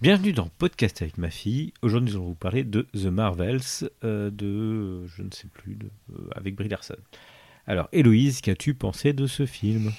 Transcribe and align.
Bienvenue 0.00 0.32
dans 0.32 0.48
Podcast 0.48 1.02
avec 1.02 1.18
ma 1.18 1.28
fille. 1.30 1.74
Aujourd'hui, 1.82 2.10
nous 2.10 2.16
allons 2.16 2.28
vous 2.28 2.34
parler 2.34 2.64
de 2.64 2.82
The 2.94 3.06
Marvels, 3.06 3.60
euh, 4.02 4.30
de. 4.30 5.06
je 5.06 5.22
ne 5.22 5.30
sais 5.30 5.46
plus, 5.48 5.74
de, 5.74 5.90
euh, 6.12 6.28
avec 6.34 6.54
Brie 6.54 6.68
Larson. 6.68 6.96
Alors, 7.66 7.88
Héloïse, 7.92 8.40
qu'as-tu 8.40 8.74
pensé 8.74 9.12
de 9.12 9.26
ce 9.26 9.44
film? 9.44 9.92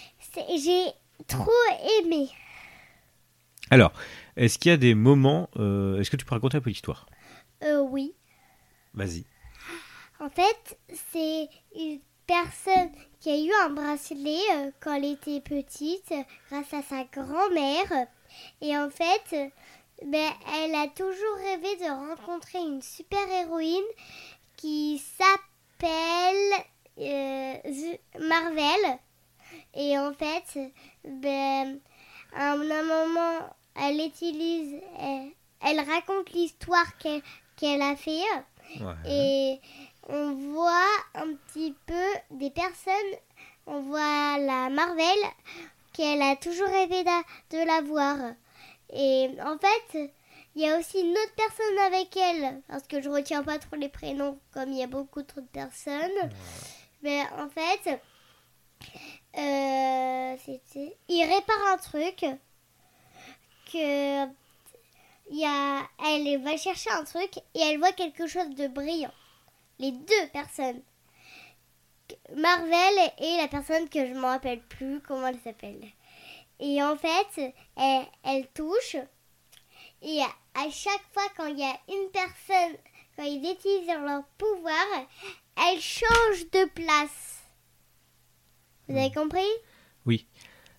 J'ai 0.58 0.86
trop 1.28 1.52
aimé. 2.00 2.30
Alors, 3.70 3.94
est-ce 4.38 4.58
qu'il 4.58 4.72
y 4.72 4.74
a 4.74 4.78
des 4.78 4.96
moments. 4.96 5.50
euh, 5.58 6.00
est-ce 6.00 6.10
que 6.10 6.18
tu 6.18 6.26
peux 6.26 6.34
raconter 6.34 6.58
un 6.58 6.62
peu 6.62 6.70
l'histoire? 6.72 7.06
Euh, 7.64 7.82
oui. 7.82 8.14
Vas-y. 8.96 9.26
En 10.20 10.30
fait, 10.30 10.80
c'est 11.12 11.48
une 11.76 12.00
personne 12.26 12.90
qui 13.20 13.30
a 13.30 13.38
eu 13.38 13.52
un 13.66 13.70
bracelet 13.70 14.74
quand 14.80 14.96
elle 14.96 15.06
était 15.06 15.42
petite 15.42 16.14
grâce 16.50 16.74
à 16.74 16.82
sa 16.82 17.04
grand-mère. 17.06 18.08
Et 18.62 18.78
en 18.78 18.90
fait, 18.90 19.52
ben, 20.06 20.32
elle 20.56 20.76
a 20.76 20.88
toujours 20.88 21.36
rêvé 21.38 21.76
de 21.78 22.10
rencontrer 22.10 22.60
une 22.60 22.82
super-héroïne 22.82 23.84
qui 24.58 25.02
s'appelle 25.80 26.66
euh, 27.00 27.54
Marvel. 28.20 29.00
Et 29.74 29.98
en 29.98 30.14
fait, 30.14 30.60
ben, 31.06 31.80
à 32.36 32.52
un 32.54 32.58
moment, 32.58 33.50
elle 33.76 34.00
utilise, 34.06 34.82
elle, 35.00 35.32
elle 35.62 35.80
raconte 35.80 36.32
l'histoire 36.32 36.98
qu'elle 36.98 37.82
a 37.82 37.96
fait. 37.96 38.22
Ouais. 38.80 38.94
Et 39.08 39.60
on 40.10 40.34
voit 40.34 40.90
un 41.16 41.34
petit 41.48 41.76
peu 41.86 42.06
des 42.32 42.50
personnes. 42.52 42.94
On 43.68 43.82
voit 43.82 44.38
la 44.40 44.70
Marvel 44.70 45.18
qu'elle 45.94 46.22
a 46.22 46.36
toujours 46.36 46.68
rêvé 46.68 47.04
d'a- 47.04 47.24
de 47.52 47.66
la 47.66 47.82
voir. 47.82 48.18
Et 48.92 49.30
en 49.44 49.58
fait, 49.58 50.12
il 50.56 50.62
y 50.62 50.70
a 50.70 50.78
aussi 50.78 51.00
une 51.00 51.12
autre 51.12 51.36
personne 51.36 51.78
avec 51.86 52.16
elle. 52.18 52.62
Parce 52.68 52.88
que 52.88 53.02
je 53.02 53.10
retiens 53.10 53.44
pas 53.44 53.60
trop 53.60 53.76
les 53.76 53.90
prénoms 53.90 54.40
comme 54.54 54.72
il 54.72 54.80
y 54.80 54.84
a 54.84 54.88
beaucoup 54.88 55.24
trop 55.24 55.42
de 55.42 55.48
personnes. 55.48 56.30
Mais 57.04 57.22
en 57.38 57.50
fait, 57.50 58.02
euh, 59.38 60.36
c'était. 60.46 60.98
Il 61.08 61.24
répare 61.24 61.74
un 61.74 61.78
truc. 61.78 62.26
Que. 63.72 64.26
Il 65.34 65.40
y 65.40 65.46
a, 65.46 65.88
elle 66.06 66.44
va 66.44 66.58
chercher 66.58 66.90
un 66.92 67.06
truc 67.06 67.38
et 67.54 67.62
elle 67.62 67.80
voit 67.80 67.94
quelque 67.94 68.28
chose 68.28 68.50
de 68.50 68.68
brillant. 68.68 69.14
Les 69.80 69.92
deux 69.92 70.28
personnes. 70.34 70.82
Marvel 72.36 73.12
et 73.20 73.38
la 73.38 73.48
personne 73.48 73.88
que 73.88 74.06
je 74.06 74.12
ne 74.12 74.20
me 74.20 74.26
rappelle 74.26 74.62
plus 74.62 75.00
comment 75.00 75.28
elle 75.28 75.40
s'appelle. 75.40 75.88
Et 76.62 76.82
en 76.82 76.96
fait, 76.96 77.54
elle, 77.76 78.06
elle 78.24 78.48
touche. 78.54 78.96
Et 80.04 80.20
à, 80.22 80.70
chaque 80.70 81.02
fois 81.12 81.24
quand 81.36 81.48
il 81.48 81.60
y 81.60 81.64
a 81.64 81.76
une 81.90 82.10
personne, 82.12 82.78
quand 83.16 83.24
ils 83.24 83.40
utilisent 83.40 83.88
leur 83.88 84.24
pouvoir, 84.38 84.86
elle 85.58 85.82
change 85.82 86.50
de 86.52 86.70
place. 86.70 87.42
Vous 88.88 88.98
avez 88.98 89.12
compris? 89.12 89.50
Oui. 90.06 90.28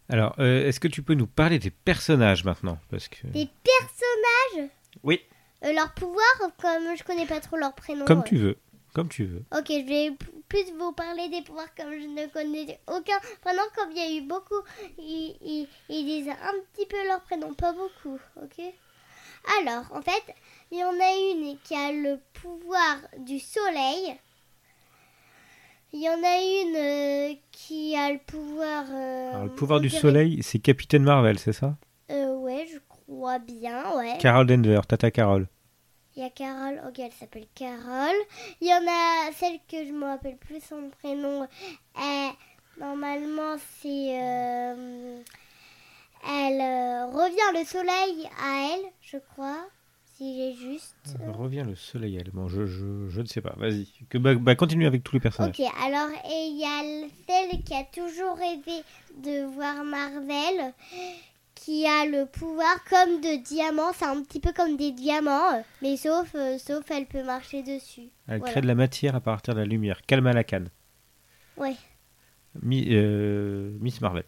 Alors, 0.08 0.34
euh, 0.38 0.66
est-ce 0.69 0.78
que 0.78 0.88
tu 0.88 1.03
peux 1.03 1.14
nous 1.14 1.27
parler 1.27 1.58
des 1.58 1.70
personnages 1.70 2.44
maintenant? 2.44 2.78
Parce 2.91 3.08
que. 3.08 3.27
Des 3.28 3.48
personnages, 3.64 4.70
Oui. 5.03 5.20
euh, 5.64 5.72
leur 5.72 5.92
pouvoir, 5.94 6.25
comme 6.60 6.97
je 6.97 7.03
connais 7.03 7.27
pas 7.27 7.41
trop 7.41 7.56
leur 7.56 7.75
prénom. 7.75 8.05
Comme 8.05 8.20
euh, 8.20 8.25
tu 8.25 8.36
veux. 8.36 8.58
Comme 8.94 9.08
tu 9.08 9.25
veux. 9.25 9.44
Ok, 9.56 9.66
je 9.69 9.86
vais 9.86 10.16
p- 10.53 10.64
plus 10.64 10.72
vous 10.78 10.92
parler 10.92 11.28
des 11.28 11.42
pouvoirs 11.42 11.75
comme 11.77 11.92
je 11.92 12.06
ne 12.06 12.27
connais 12.28 12.78
aucun. 12.89 13.19
Pendant 13.42 13.62
comme 13.77 13.91
il 13.92 13.98
y 13.98 14.00
a 14.00 14.19
eu 14.19 14.27
beaucoup, 14.27 14.61
ils, 14.98 15.36
ils- 15.41 15.69
ils 15.89 16.05
disent 16.05 16.28
un 16.28 16.55
petit 16.75 16.86
peu 16.86 16.97
leur 17.06 17.20
prénom, 17.22 17.55
pas 17.55 17.72
beaucoup, 17.72 18.19
ok? 18.36 18.64
Alors, 19.61 19.84
en 19.92 20.03
fait, 20.03 20.22
il 20.70 20.78
y 20.78 20.84
en 20.84 20.91
a 20.91 21.33
une 21.33 21.59
qui 21.64 21.75
a 21.75 21.91
le 21.92 22.20
pouvoir 22.34 22.97
du 23.19 23.39
soleil. 23.41 24.17
Il 25.94 26.00
y 26.03 26.09
en 26.09 26.22
a 26.22 26.62
une 26.62 26.77
euh, 26.77 27.34
qui 27.50 27.94
a 27.97 28.12
le 28.12 28.19
pouvoir. 28.19 28.84
euh, 28.91 29.31
Alors, 29.32 29.44
le 29.47 29.50
pouvoir 29.54 29.81
du 29.81 29.88
dirait- 29.88 30.00
soleil, 30.00 30.43
c'est 30.43 30.59
Capitaine 30.59 31.03
Marvel, 31.03 31.38
c'est 31.38 31.53
ça? 31.53 31.77
Euh, 32.10 32.34
ouais, 32.37 32.66
je 32.72 32.78
crois 32.88 33.38
bien, 33.38 33.94
ouais. 33.97 34.16
Carol 34.19 34.47
Denver, 34.47 34.81
Tata 34.88 35.10
Carol. 35.10 35.48
Il 36.17 36.23
y 36.23 36.27
a 36.27 36.31
Carole, 36.31 36.83
ok, 36.87 36.99
elle 36.99 37.12
s'appelle 37.12 37.47
Carole. 37.55 38.17
Il 38.61 38.69
y 38.69 38.73
en 38.73 38.87
a 38.87 39.33
celle 39.33 39.59
que 39.69 39.84
je 39.87 39.93
me 39.93 40.05
rappelle 40.05 40.37
plus 40.37 40.61
son 40.62 40.91
prénom. 41.00 41.43
Euh, 41.43 42.28
normalement, 42.78 43.56
c'est. 43.81 44.21
euh, 44.21 45.19
elle 46.28 46.61
euh, 46.61 47.06
revient 47.06 47.59
le 47.59 47.65
soleil 47.65 48.28
à 48.41 48.75
elle, 48.75 48.91
je 49.01 49.17
crois. 49.33 49.65
Si 50.15 50.37
j'ai 50.37 50.55
juste. 50.55 50.95
Revient 51.34 51.65
le 51.67 51.75
soleil 51.75 52.19
allemand, 52.19 52.47
je, 52.47 52.67
je, 52.67 53.09
je 53.09 53.21
ne 53.22 53.27
sais 53.27 53.41
pas. 53.41 53.55
Vas-y. 53.56 53.89
Que, 54.11 54.19
bah, 54.19 54.34
bah, 54.34 54.55
continue 54.55 54.87
avec 54.87 55.03
tous 55.03 55.15
les 55.17 55.21
personnages. 55.21 55.59
Ok, 55.59 55.67
alors, 55.83 56.11
et 56.31 56.47
il 56.49 56.59
y 56.61 56.65
a 56.65 57.09
celle 57.27 57.62
qui 57.65 57.75
a 57.75 57.84
toujours 57.84 58.37
rêvé 58.37 58.84
de 59.17 59.45
voir 59.47 59.83
Marvel, 59.83 60.75
qui 61.65 61.87
a 61.87 62.05
le 62.06 62.27
pouvoir 62.27 62.83
comme 62.91 63.21
de 63.21 63.43
diamants. 63.43 63.93
C'est 63.95 64.05
un 64.05 64.23
petit 64.23 64.41
peu 64.41 64.53
comme 64.53 64.77
des 64.77 64.91
diamants, 64.93 65.55
euh, 65.55 65.62
mais 65.83 65.97
sauf, 65.97 66.31
euh, 66.34 66.59
sauf 66.59 66.91
elle 66.91 67.06
peut 67.06 67.23
marcher 67.23 67.62
dessus. 67.62 68.09
Elle 68.28 68.39
Voilà. 68.39 68.53
crée 68.53 68.61
de 68.62 68.67
la 68.67 68.75
matière 68.75 69.15
à 69.15 69.21
partir 69.21 69.55
de 69.55 69.61
la 69.61 69.67
lumière. 69.67 70.01
Calma 70.06 70.33
la 70.33 70.45
canne. 70.45 70.69
Ouais. 71.56 71.75
Mi- 72.62 72.89
euh, 72.91 73.71
Miss 73.81 74.01
Marvel. 74.01 74.25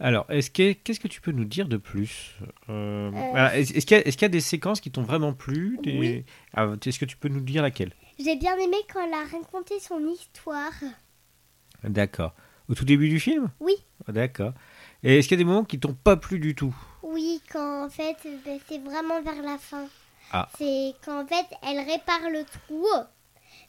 Alors, 0.00 0.26
est-ce 0.30 0.50
que, 0.50 0.72
qu'est-ce 0.72 0.98
que 0.98 1.06
tu 1.08 1.20
peux 1.20 1.30
nous 1.30 1.44
dire 1.44 1.68
de 1.68 1.76
plus 1.76 2.34
Euh, 2.68 3.08
voilà, 3.12 3.56
Est-ce 3.56 3.86
qu'il 3.86 3.96
y, 3.96 4.00
a- 4.24 4.26
y 4.26 4.30
des 4.30 4.40
séquences 4.40 4.80
qui 4.80 4.90
t'ont 4.90 5.02
vraiment 5.02 5.32
plu 5.32 5.78
des- 5.82 5.98
Oui. 5.98 6.24
Ah, 6.54 6.72
Est-ce 6.84 6.98
que 6.98 7.04
tu 7.04 7.16
peux 7.16 7.28
nous 7.28 7.40
dire 7.40 7.62
laquelle? 7.62 7.92
J'ai 8.18 8.34
bien 8.36 8.56
aimé 8.56 8.76
quand 8.92 9.04
elle 9.06 9.14
a 9.14 9.24
raconté 9.24 9.78
son 9.78 10.00
histoire. 10.08 10.72
D'accord. 11.84 12.34
Au 12.68 12.74
tout 12.74 12.84
début 12.84 13.08
du 13.08 13.20
film? 13.20 13.50
Oui. 13.60 13.74
D'accord. 14.08 14.52
Et 15.02 15.18
est-ce 15.18 15.28
qu'il 15.28 15.38
y 15.38 15.40
a 15.40 15.44
des 15.44 15.48
moments 15.50 15.64
qui 15.64 15.80
t'ont 15.80 15.94
pas 15.94 16.16
plu 16.16 16.38
du 16.38 16.54
tout? 16.54 16.74
Oui, 17.02 17.40
quand 17.52 17.86
en 17.86 17.90
fait, 17.90 18.16
ben, 18.44 18.58
c'est 18.68 18.78
vraiment 18.78 19.20
vers 19.22 19.42
la 19.42 19.58
fin. 19.58 19.86
Ah. 20.32 20.48
C'est 20.56 20.94
quand 21.04 21.22
en 21.22 21.26
fait, 21.26 21.46
elle 21.62 21.78
répare 21.80 22.30
le 22.30 22.44
trou. 22.44 22.86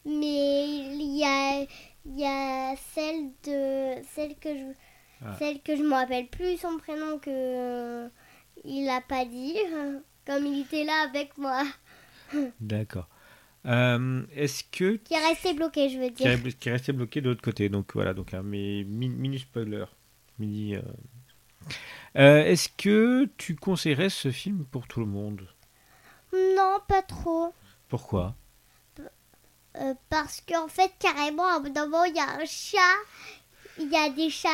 Mais 0.06 0.68
il 0.78 1.18
y 1.18 1.24
a, 1.24 1.62
il 2.06 2.20
y 2.20 2.26
a 2.26 2.76
celle 2.94 3.32
de 3.46 4.04
celle 4.14 4.36
que 4.40 4.50
je 4.56 4.74
Ah. 5.26 5.36
celle 5.40 5.62
que 5.62 5.76
je 5.78 5.84
me 5.84 5.92
rappelle 5.94 6.28
plus 6.28 6.58
son 6.58 6.78
prénom 6.78 7.18
que 7.18 7.30
euh, 7.30 8.10
il 8.66 8.90
a 8.90 9.00
pas 9.00 9.24
dit 9.24 9.56
comme 10.28 10.46
il 10.46 10.62
était 10.62 10.84
là 10.84 11.06
avec 11.10 11.38
moi 11.38 11.64
D'accord. 12.60 13.08
Euh, 13.66 14.24
est-ce 14.36 14.66
que 14.66 14.98
qui 14.98 15.14
est 15.14 15.26
resté 15.26 15.54
bloqué 15.54 15.88
je 15.88 15.98
veux 15.98 16.10
dire 16.10 16.38
qui 16.60 16.68
est 16.68 16.74
resté 16.74 16.92
bloqué 16.92 17.22
de 17.22 17.30
l'autre 17.30 17.42
côté. 17.42 17.70
Donc 17.70 17.94
voilà, 17.94 18.14
donc 18.14 18.34
un 18.34 18.44
mi- 18.44 18.84
mini 18.84 19.40
spoiler. 19.40 19.86
Mini. 20.40 20.76
euh. 20.76 20.82
Euh, 22.16 22.44
Est-ce 22.44 22.70
que 22.70 23.30
tu 23.38 23.56
conseillerais 23.56 24.10
ce 24.10 24.32
film 24.32 24.66
pour 24.66 24.88
tout 24.88 25.00
le 25.00 25.06
monde? 25.06 25.48
Non 26.34 26.80
pas 26.88 27.02
trop. 27.02 27.54
Pourquoi? 27.90 28.36
Euh, 29.76 29.94
parce 30.10 30.42
qu'en 30.42 30.68
fait, 30.68 30.92
carrément, 31.00 31.48
à 31.48 31.56
un 31.56 31.60
moment, 31.60 32.04
il 32.04 32.16
y 32.16 32.20
a 32.20 32.30
un 32.30 32.46
chat, 32.46 32.78
il 33.80 33.92
y 33.92 33.96
a 33.96 34.10
des 34.10 34.30
chats 34.30 34.50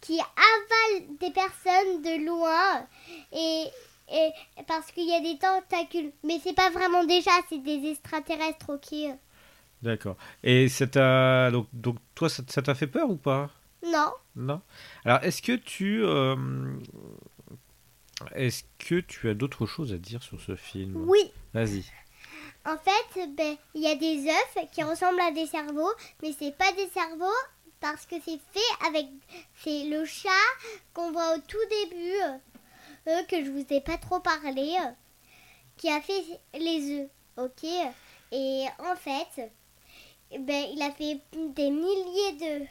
qui 0.00 0.18
avalent 0.18 1.16
des 1.20 1.30
personnes 1.30 2.02
de 2.02 2.26
loin, 2.26 2.86
et, 3.32 3.66
et 4.10 4.30
parce 4.66 4.90
qu'il 4.90 5.08
y 5.08 5.14
a 5.14 5.20
des 5.20 5.38
tentacules. 5.38 6.12
Mais 6.24 6.40
c'est 6.42 6.54
pas 6.54 6.70
vraiment 6.70 7.04
des 7.04 7.20
chats, 7.20 7.42
c'est 7.50 7.62
des 7.62 7.90
extraterrestres, 7.90 8.70
ok. 8.70 9.14
D'accord. 9.82 10.16
Et 10.42 10.68
ça 10.68 10.86
t'a 10.86 11.50
donc 11.50 11.66
donc 11.72 11.96
toi 12.14 12.28
ça 12.28 12.42
ça 12.48 12.62
t'a 12.62 12.74
fait 12.74 12.86
peur 12.86 13.10
ou 13.10 13.16
pas? 13.16 13.50
Non, 13.84 14.12
Non. 14.36 14.60
Alors 15.04 15.22
est-ce 15.24 15.42
que 15.42 15.56
tu 15.56 16.04
euh, 16.04 16.36
est-ce 18.34 18.62
que 18.78 19.00
tu 19.00 19.28
as 19.28 19.34
d'autres 19.34 19.66
choses 19.66 19.92
à 19.92 19.98
dire 19.98 20.22
sur 20.22 20.40
ce 20.40 20.56
film? 20.56 20.96
Oui. 20.96 21.32
Vas-y. 21.52 21.84
En 22.64 22.76
fait, 22.78 23.26
ben, 23.36 23.56
il 23.74 23.82
y 23.82 23.88
a 23.88 23.96
des 23.96 24.24
œufs 24.28 24.70
qui 24.70 24.82
ressemblent 24.84 25.20
à 25.20 25.32
des 25.32 25.46
cerveaux, 25.46 25.90
mais 26.22 26.32
c'est 26.38 26.56
pas 26.56 26.70
des 26.72 26.86
cerveaux 26.88 27.26
parce 27.80 28.06
que 28.06 28.14
c'est 28.24 28.38
fait 28.52 28.86
avec. 28.86 29.06
C'est 29.56 29.84
le 29.84 30.04
chat 30.04 30.30
qu'on 30.94 31.10
voit 31.10 31.34
au 31.34 31.40
tout 31.40 31.58
début, 31.68 32.20
euh, 33.08 33.22
que 33.24 33.44
je 33.44 33.50
vous 33.50 33.64
ai 33.70 33.80
pas 33.80 33.98
trop 33.98 34.20
parlé, 34.20 34.76
euh, 34.80 34.90
qui 35.76 35.90
a 35.90 36.00
fait 36.00 36.22
les 36.54 37.00
œufs, 37.00 37.08
ok? 37.36 37.64
Et 38.30 38.66
en 38.78 38.94
fait, 38.94 39.50
ben, 40.38 40.66
il 40.72 40.80
a 40.82 40.92
fait 40.92 41.20
des 41.34 41.70
milliers 41.70 42.32
d'œufs. 42.38 42.68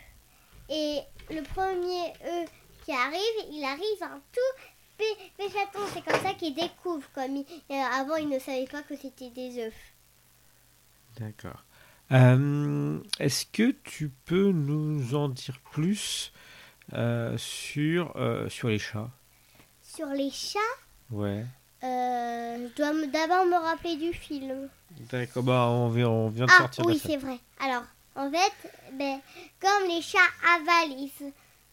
Et 0.71 0.99
le 1.29 1.41
premier 1.43 2.13
œuf 2.25 2.49
qui 2.85 2.91
arrive, 2.93 3.45
il 3.51 3.63
arrive 3.63 4.01
un 4.03 4.19
tout 4.31 4.61
petit 4.97 5.31
petit 5.37 5.51
chaton. 5.53 5.79
C'est 5.93 6.03
comme 6.03 6.21
ça 6.21 6.33
qu'il 6.33 6.53
découvre. 6.55 7.05
Comme 7.13 7.35
il- 7.37 7.45
euh, 7.71 7.73
avant, 7.99 8.15
il 8.15 8.29
ne 8.29 8.39
savait 8.39 8.65
pas 8.71 8.81
que 8.81 8.95
c'était 8.95 9.29
des 9.29 9.59
œufs. 9.65 9.73
D'accord. 11.19 11.63
Euh, 12.11 12.99
Est-ce 13.19 13.45
que 13.45 13.71
tu 13.83 14.09
peux 14.25 14.51
nous 14.51 15.13
en 15.15 15.29
dire 15.29 15.59
plus 15.71 16.31
euh, 16.93 17.37
sur, 17.37 18.13
sur 18.49 18.67
les 18.69 18.79
chats? 18.79 19.09
Sur 19.83 20.07
les 20.07 20.29
chats, 20.31 20.59
Ouais. 21.09 21.45
Euh, 21.83 22.67
je 22.69 22.75
dois 22.75 23.07
d'abord 23.07 23.45
me 23.45 23.55
rappeler 23.55 23.97
du 23.97 24.13
film. 24.13 24.69
D'accord, 25.11 25.41
bah 25.43 25.65
on 25.67 25.89
vient, 25.89 26.09
on 26.09 26.29
vient 26.29 26.45
de 26.45 26.51
Ah 26.53 26.57
sortir 26.59 26.85
de 26.85 26.91
oui, 26.91 27.01
c'est 27.03 27.17
vrai. 27.17 27.37
Alors, 27.59 27.83
en 28.15 28.29
fait, 28.31 28.53
ben, 28.93 29.19
comme 29.59 29.87
les 29.87 30.01
chats 30.01 30.19
avalent, 30.55 31.09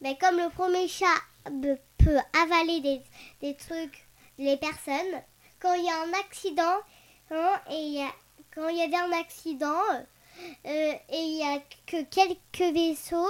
ben, 0.00 0.16
comme 0.18 0.36
le 0.36 0.50
premier 0.50 0.88
chat 0.88 1.06
peut 1.44 2.18
avaler 2.40 2.80
des, 2.80 3.00
des 3.40 3.54
trucs, 3.56 4.04
les 4.38 4.56
personnes, 4.56 5.22
quand 5.60 5.74
il 5.74 5.84
y 5.84 5.90
a 5.90 6.02
un 6.02 6.12
accident, 6.20 6.78
hein, 7.30 7.60
et 7.70 7.74
il 7.74 7.92
y 7.94 8.02
a, 8.02 8.12
quand 8.54 8.68
il 8.68 8.76
y 8.76 8.82
avait 8.82 8.96
un 8.96 9.12
accident, 9.12 9.82
euh, 10.66 10.92
et 11.10 11.16
il 11.22 11.38
y 11.38 11.42
a 11.42 11.58
que 11.86 12.02
quelques 12.04 12.74
vaisseaux, 12.74 13.26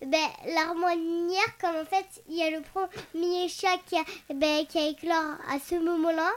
ben, 0.00 0.28
l'harmonière, 0.54 1.56
comme 1.60 1.76
en 1.76 1.84
fait, 1.84 2.06
il 2.28 2.36
y 2.36 2.42
a 2.42 2.50
le 2.50 2.60
premier 2.62 3.48
chat 3.48 3.78
qui 3.86 3.96
a, 3.96 4.04
ben, 4.34 4.66
qui 4.66 4.78
a 4.78 4.88
éclore 4.88 5.36
à 5.50 5.58
ce 5.58 5.74
moment-là, 5.76 6.30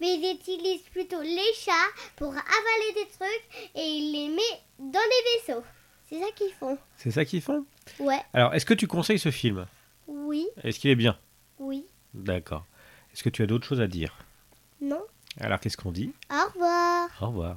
mais 0.00 0.14
ils 0.14 0.34
utilisent 0.34 0.88
plutôt 0.92 1.20
les 1.20 1.52
chats 1.56 1.72
pour 2.16 2.28
avaler 2.30 2.92
des 2.94 3.06
trucs 3.18 3.70
et 3.74 3.82
ils 3.86 4.12
les 4.12 4.28
mettent 4.28 4.62
dans 4.78 4.90
des 4.92 5.38
vaisseaux. 5.46 5.62
C'est 6.08 6.20
ça 6.20 6.26
qu'ils 6.36 6.52
font. 6.52 6.78
C'est 6.96 7.10
ça 7.10 7.24
qu'ils 7.24 7.42
font? 7.42 7.64
Ouais, 7.98 8.20
Alors, 8.32 8.54
est-ce 8.54 8.66
que 8.66 8.74
tu 8.74 8.86
conseilles 8.86 9.18
ce 9.18 9.30
film? 9.30 9.66
Oui, 10.06 10.46
Est-ce 10.62 10.78
qu'il 10.78 10.90
est 10.90 10.96
bien? 10.96 11.18
Oui, 11.58 11.86
D'accord. 12.12 12.64
Est-ce 13.12 13.22
que 13.22 13.28
tu 13.30 13.42
as 13.42 13.46
d'autres 13.46 13.66
choses 13.66 13.80
à 13.80 13.86
dire? 13.86 14.14
Non. 14.80 15.02
Alors, 15.40 15.58
qu'est-ce 15.60 15.76
qu'on 15.76 15.90
dit? 15.92 16.12
Au 16.30 16.48
revoir. 16.52 17.08
Au 17.20 17.26
revoir. 17.28 17.56